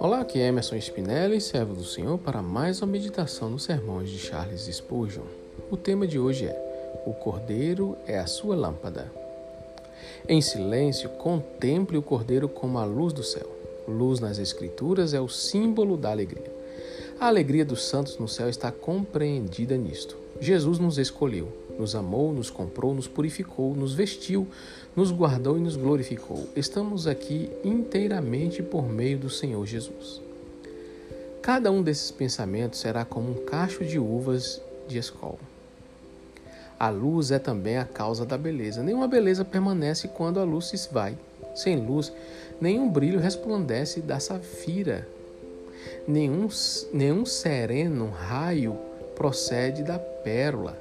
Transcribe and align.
Olá, 0.00 0.20
aqui 0.20 0.38
é 0.38 0.46
Emerson 0.46 0.76
Spinelli, 0.76 1.40
servo 1.40 1.74
do 1.74 1.84
Senhor, 1.84 2.18
para 2.18 2.40
mais 2.40 2.80
uma 2.80 2.90
meditação 2.90 3.50
nos 3.50 3.64
sermões 3.64 4.08
de 4.08 4.18
Charles 4.18 4.62
Spurgeon. 4.62 5.24
O 5.70 5.76
tema 5.76 6.06
de 6.06 6.18
hoje 6.18 6.46
é: 6.46 7.02
O 7.04 7.12
Cordeiro 7.12 7.98
é 8.06 8.18
a 8.18 8.26
sua 8.26 8.56
lâmpada. 8.56 9.12
Em 10.26 10.40
silêncio, 10.40 11.10
contemple 11.10 11.98
o 11.98 12.02
Cordeiro 12.02 12.48
como 12.48 12.78
a 12.78 12.84
luz 12.84 13.12
do 13.12 13.22
céu. 13.22 13.48
Luz 13.86 14.20
nas 14.20 14.38
Escrituras 14.38 15.12
é 15.12 15.20
o 15.20 15.28
símbolo 15.28 15.96
da 15.96 16.10
alegria. 16.10 16.50
A 17.20 17.26
alegria 17.26 17.64
dos 17.64 17.84
santos 17.84 18.18
no 18.18 18.28
céu 18.28 18.48
está 18.48 18.72
compreendida 18.72 19.76
nisto. 19.76 20.23
Jesus 20.40 20.78
nos 20.78 20.98
escolheu, 20.98 21.48
nos 21.78 21.94
amou, 21.94 22.32
nos 22.32 22.50
comprou, 22.50 22.94
nos 22.94 23.06
purificou, 23.06 23.74
nos 23.74 23.94
vestiu, 23.94 24.46
nos 24.94 25.10
guardou 25.10 25.56
e 25.56 25.60
nos 25.60 25.76
glorificou. 25.76 26.48
Estamos 26.56 27.06
aqui 27.06 27.50
inteiramente 27.64 28.62
por 28.62 28.88
meio 28.88 29.18
do 29.18 29.30
Senhor 29.30 29.64
Jesus. 29.66 30.20
Cada 31.40 31.70
um 31.70 31.82
desses 31.82 32.10
pensamentos 32.10 32.80
será 32.80 33.04
como 33.04 33.30
um 33.30 33.44
cacho 33.44 33.84
de 33.84 33.98
uvas 33.98 34.60
de 34.88 34.98
escola. 34.98 35.38
A 36.78 36.88
luz 36.88 37.30
é 37.30 37.38
também 37.38 37.78
a 37.78 37.84
causa 37.84 38.26
da 38.26 38.36
beleza. 38.36 38.82
Nenhuma 38.82 39.06
beleza 39.06 39.44
permanece 39.44 40.08
quando 40.08 40.40
a 40.40 40.44
luz 40.44 40.66
se 40.66 40.92
vai. 40.92 41.16
Sem 41.54 41.76
luz, 41.76 42.12
nenhum 42.60 42.90
brilho 42.90 43.20
resplandece 43.20 44.00
da 44.00 44.18
safira. 44.18 45.06
Nenhum, 46.08 46.48
nenhum 46.92 47.24
sereno 47.24 48.10
raio 48.10 48.76
procede 49.14 49.82
da 49.82 49.98
pérola. 49.98 50.76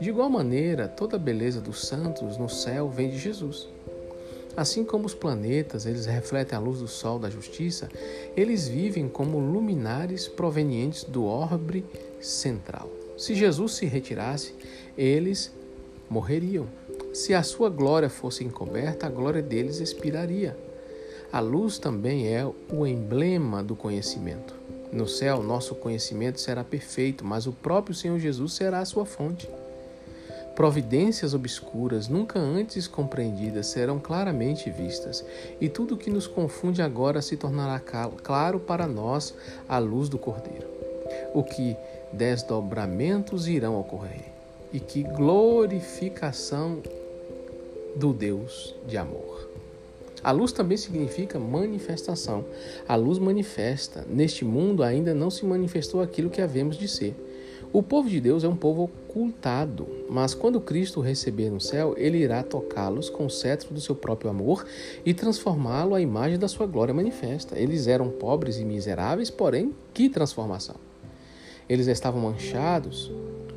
De 0.00 0.08
igual 0.08 0.28
maneira, 0.28 0.88
toda 0.88 1.16
a 1.16 1.18
beleza 1.18 1.60
dos 1.60 1.86
santos 1.86 2.36
no 2.36 2.48
céu 2.48 2.88
vem 2.88 3.10
de 3.10 3.18
Jesus. 3.18 3.68
Assim 4.56 4.84
como 4.84 5.06
os 5.06 5.14
planetas, 5.14 5.84
eles 5.84 6.06
refletem 6.06 6.56
a 6.56 6.60
luz 6.60 6.78
do 6.78 6.86
sol 6.86 7.18
da 7.18 7.28
justiça, 7.28 7.88
eles 8.36 8.68
vivem 8.68 9.08
como 9.08 9.38
luminares 9.38 10.28
provenientes 10.28 11.02
do 11.02 11.24
orbe 11.24 11.84
central. 12.20 12.88
Se 13.18 13.34
Jesus 13.34 13.74
se 13.74 13.86
retirasse, 13.86 14.54
eles 14.96 15.52
morreriam. 16.08 16.66
Se 17.12 17.34
a 17.34 17.42
sua 17.42 17.68
glória 17.68 18.08
fosse 18.08 18.44
encoberta, 18.44 19.06
a 19.06 19.10
glória 19.10 19.42
deles 19.42 19.80
expiraria. 19.80 20.56
A 21.32 21.40
luz 21.40 21.78
também 21.78 22.28
é 22.32 22.46
o 22.72 22.86
emblema 22.86 23.62
do 23.62 23.74
conhecimento. 23.74 24.54
No 24.94 25.08
céu, 25.08 25.42
nosso 25.42 25.74
conhecimento 25.74 26.40
será 26.40 26.62
perfeito, 26.62 27.24
mas 27.24 27.48
o 27.48 27.52
próprio 27.52 27.92
Senhor 27.92 28.16
Jesus 28.20 28.52
será 28.52 28.78
a 28.78 28.84
sua 28.84 29.04
fonte. 29.04 29.50
Providências 30.54 31.34
obscuras, 31.34 32.06
nunca 32.06 32.38
antes 32.38 32.86
compreendidas, 32.86 33.66
serão 33.66 33.98
claramente 33.98 34.70
vistas, 34.70 35.24
e 35.60 35.68
tudo 35.68 35.96
que 35.96 36.10
nos 36.10 36.28
confunde 36.28 36.80
agora 36.80 37.20
se 37.20 37.36
tornará 37.36 37.80
claro 38.22 38.60
para 38.60 38.86
nós 38.86 39.34
à 39.68 39.78
luz 39.78 40.08
do 40.08 40.16
Cordeiro. 40.16 40.68
O 41.34 41.42
que 41.42 41.76
desdobramentos 42.12 43.48
irão 43.48 43.76
ocorrer, 43.80 44.26
e 44.72 44.78
que 44.78 45.02
glorificação 45.02 46.80
do 47.96 48.12
Deus 48.12 48.76
de 48.86 48.96
amor. 48.96 49.50
A 50.24 50.30
luz 50.30 50.52
também 50.52 50.78
significa 50.78 51.38
manifestação. 51.38 52.46
A 52.88 52.96
luz 52.96 53.18
manifesta. 53.18 54.06
Neste 54.08 54.42
mundo 54.42 54.82
ainda 54.82 55.12
não 55.12 55.28
se 55.28 55.44
manifestou 55.44 56.00
aquilo 56.00 56.30
que 56.30 56.40
havemos 56.40 56.78
de 56.78 56.88
ser. 56.88 57.14
O 57.70 57.82
povo 57.82 58.08
de 58.08 58.20
Deus 58.20 58.42
é 58.42 58.48
um 58.48 58.56
povo 58.56 58.84
ocultado, 58.84 59.86
mas 60.08 60.32
quando 60.32 60.60
Cristo 60.60 61.00
receber 61.00 61.50
no 61.50 61.60
céu, 61.60 61.94
ele 61.98 62.18
irá 62.18 62.42
tocá-los 62.42 63.10
com 63.10 63.26
o 63.26 63.30
cetro 63.30 63.74
do 63.74 63.80
seu 63.80 63.94
próprio 63.94 64.30
amor 64.30 64.64
e 65.04 65.12
transformá-lo 65.12 65.94
à 65.94 66.00
imagem 66.00 66.38
da 66.38 66.48
sua 66.48 66.66
glória 66.66 66.94
manifesta. 66.94 67.58
Eles 67.58 67.86
eram 67.86 68.08
pobres 68.08 68.58
e 68.58 68.64
miseráveis, 68.64 69.28
porém, 69.28 69.74
que 69.92 70.08
transformação! 70.08 70.76
Eles 71.68 71.86
estavam 71.86 72.22
manchados 72.22 73.10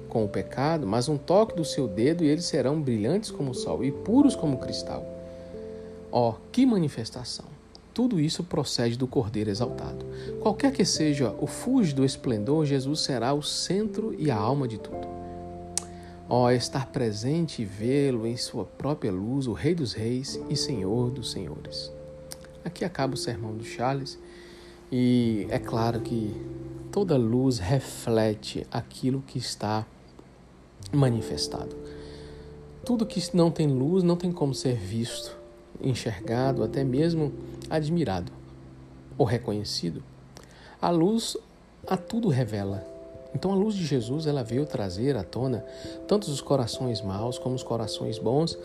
com 0.10 0.26
o 0.26 0.30
pecado, 0.30 0.86
mas 0.86 1.08
um 1.08 1.18
toque 1.18 1.56
do 1.56 1.64
seu 1.64 1.88
dedo 1.88 2.26
e 2.26 2.28
eles 2.28 2.46
serão 2.46 2.82
brilhantes 2.82 3.32
como 3.32 3.52
o 3.52 3.56
sol 3.56 3.86
e 3.86 3.92
puros 3.92 4.36
como 4.36 4.58
cristal. 4.58 5.17
Ó, 6.12 6.30
oh, 6.30 6.36
que 6.52 6.66
manifestação! 6.66 7.46
Tudo 7.94 8.20
isso 8.20 8.44
procede 8.44 8.96
do 8.96 9.08
Cordeiro 9.08 9.50
exaltado. 9.50 10.06
Qualquer 10.40 10.72
que 10.72 10.86
seja 10.86 11.36
o 11.40 11.48
fuge 11.48 11.96
do 11.96 12.06
esplendor, 12.06 12.64
Jesus 12.66 13.00
será 13.00 13.34
o 13.34 13.42
centro 13.42 14.14
e 14.18 14.30
a 14.30 14.36
alma 14.36 14.68
de 14.68 14.78
tudo. 14.78 15.08
Ó, 16.30 16.46
oh, 16.46 16.52
estar 16.52 16.86
presente 16.88 17.64
e 17.64 17.66
vê-lo 17.66 18.28
em 18.28 18.38
sua 18.38 18.66
própria 18.66 19.12
luz, 19.12 19.48
o 19.48 19.54
Rei 19.54 19.74
dos 19.74 19.94
Reis 19.94 20.40
e 20.50 20.56
Senhor 20.56 21.10
dos 21.10 21.32
Senhores. 21.32 21.92
Aqui 22.64 22.86
acaba 22.86 23.16
o 23.16 23.18
sermão 23.18 23.56
do 23.56 23.64
Charles 23.64 24.20
e 24.92 25.48
é 25.50 25.58
claro 25.58 26.00
que 26.02 26.36
toda 26.92 27.18
luz 27.18 27.58
reflete 27.58 28.66
aquilo 28.72 29.24
que 29.26 29.40
está 29.40 29.86
manifestado. 30.94 31.76
Tudo 32.86 33.06
que 33.06 33.22
não 33.36 33.50
tem 33.50 33.68
luz 33.68 34.04
não 34.04 34.16
tem 34.16 34.32
como 34.32 34.54
ser 34.54 34.76
visto 34.76 35.37
enxergado, 35.82 36.64
até 36.64 36.84
mesmo 36.84 37.32
admirado 37.70 38.32
ou 39.18 39.26
reconhecido, 39.26 40.04
a 40.82 40.90
luz 40.90 41.36
a 41.86 41.98
tudo 41.98 42.30
revela. 42.30 42.86
Então 43.34 43.52
a 43.52 43.56
luz 43.56 43.76
de 43.76 43.86
Jesus 43.86 44.26
ela 44.26 44.44
veio 44.44 44.66
trazer 44.66 45.16
à 45.16 45.24
tona 45.24 45.64
tanto 46.08 46.30
os 46.30 46.42
corações 46.42 47.02
maus 47.02 47.38
como 47.38 47.56
os 47.56 47.64
corações 47.64 48.18
bons, 48.18 48.58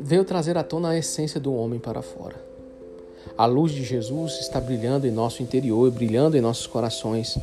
veio 0.00 0.24
trazer 0.24 0.56
à 0.56 0.62
tona 0.62 0.90
a 0.90 0.98
essência 0.98 1.40
do 1.40 1.54
homem 1.54 1.78
para 1.78 2.02
fora. 2.02 2.36
A 3.36 3.46
luz 3.46 3.72
de 3.72 3.84
Jesus 3.84 4.38
está 4.40 4.60
brilhando 4.60 5.06
em 5.06 5.10
nosso 5.10 5.42
interior 5.42 5.90
brilhando 5.90 6.36
em 6.36 6.40
nossos 6.40 6.66
corações, 6.66 7.38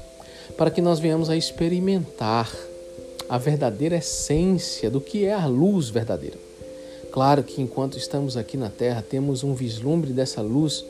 para 0.57 0.71
que 0.71 0.81
nós 0.81 0.99
venhamos 0.99 1.29
a 1.29 1.35
experimentar 1.35 2.51
a 3.27 3.37
verdadeira 3.37 3.97
essência 3.97 4.89
do 4.89 5.01
que 5.01 5.25
é 5.25 5.33
a 5.33 5.45
luz 5.45 5.89
verdadeira. 5.89 6.44
Claro 7.15 7.43
que 7.43 7.61
enquanto 7.61 7.97
estamos 7.97 8.35
aqui 8.35 8.57
na 8.57 8.69
Terra 8.69 9.01
temos 9.01 9.41
um 9.41 9.53
vislumbre 9.53 10.11
dessa 10.11 10.41
luz, 10.41 10.83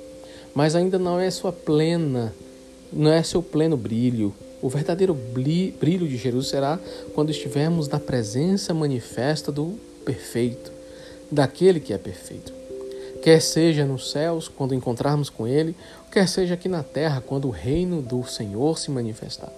mas 0.56 0.75
ainda 0.75 0.97
não 0.97 1.19
é 1.19 1.30
sua 1.30 1.52
plena, 1.53 2.34
não 2.91 3.12
é 3.12 3.22
seu 3.22 3.44
pleno 3.44 3.78
brilho. 3.78 4.34
O 4.59 4.68
verdadeiro 4.68 5.13
brilho 5.13 6.08
de 6.08 6.18
Jesus 6.18 6.47
será 6.47 6.80
quando 7.13 7.30
estivermos 7.30 7.88
na 7.88 8.00
presença 8.00 8.74
manifesta 8.74 9.52
do 9.52 9.78
perfeito, 10.03 10.72
daquele 11.31 11.80
que 11.80 11.94
é 11.94 11.97
perfeito. 12.00 12.52
Quer 13.22 13.40
seja 13.40 13.86
nos 13.86 14.09
céus, 14.09 14.47
quando 14.47 14.74
encontrarmos 14.74 15.30
com 15.30 15.47
Ele, 15.47 15.75
quer 16.12 16.28
seja 16.28 16.56
aqui 16.56 16.68
na 16.68 16.81
terra, 16.81 17.22
quando 17.22 17.47
o 17.47 17.52
reino 17.52 18.02
do 18.02 18.24
Senhor 18.24 18.80
se 18.80 18.90
manifestar 18.90 19.53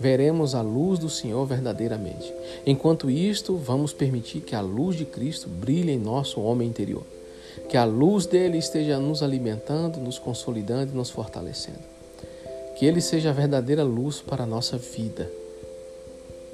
veremos 0.00 0.54
a 0.54 0.62
luz 0.62 0.98
do 0.98 1.10
Senhor 1.10 1.44
verdadeiramente. 1.44 2.32
Enquanto 2.66 3.10
isto, 3.10 3.54
vamos 3.56 3.92
permitir 3.92 4.40
que 4.40 4.56
a 4.56 4.62
luz 4.62 4.96
de 4.96 5.04
Cristo 5.04 5.46
brilhe 5.46 5.92
em 5.92 5.98
nosso 5.98 6.40
homem 6.40 6.66
interior. 6.66 7.04
Que 7.68 7.76
a 7.76 7.84
luz 7.84 8.24
dele 8.24 8.56
esteja 8.56 8.98
nos 8.98 9.22
alimentando, 9.22 10.00
nos 10.00 10.18
consolidando 10.18 10.92
e 10.92 10.96
nos 10.96 11.10
fortalecendo. 11.10 11.78
Que 12.76 12.86
ele 12.86 13.02
seja 13.02 13.28
a 13.28 13.34
verdadeira 13.34 13.82
luz 13.82 14.22
para 14.22 14.44
a 14.44 14.46
nossa 14.46 14.78
vida, 14.78 15.30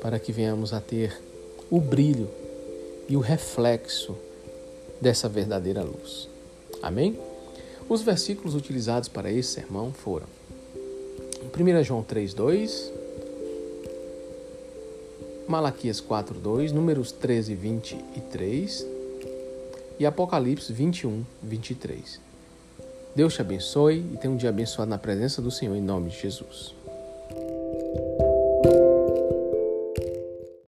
para 0.03 0.19
que 0.19 0.33
venhamos 0.33 0.73
a 0.73 0.81
ter 0.81 1.17
o 1.71 1.81
brilho 1.81 2.29
e 3.09 3.17
o 3.17 3.21
reflexo 3.21 4.17
dessa 5.01 5.29
verdadeira 5.29 5.85
luz. 5.85 6.29
Amém? 6.83 7.17
Os 7.89 8.03
versículos 8.03 8.57
utilizados 8.57 9.09
para 9.09 9.31
esse 9.31 9.51
sermão 9.51 9.93
foram 9.93 10.27
1 11.57 11.85
João 11.85 12.03
3,2, 12.03 12.96
Malaquias 15.49 16.01
4:2, 16.01 16.73
Números 16.73 17.13
13, 17.13 17.55
23 17.55 18.87
e 19.99 20.05
Apocalipse 20.05 20.73
21, 20.73 21.25
23. 21.41 22.21
Deus 23.15 23.35
te 23.35 23.41
abençoe 23.41 24.05
e 24.13 24.17
tenha 24.17 24.35
um 24.35 24.37
dia 24.37 24.51
abençoado 24.51 24.91
na 24.91 24.99
presença 24.99 25.41
do 25.41 25.51
Senhor 25.51 25.77
em 25.77 25.81
nome 25.81 26.11
de 26.11 26.21
Jesus. 26.21 26.75